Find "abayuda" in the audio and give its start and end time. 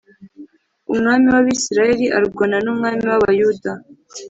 3.17-3.71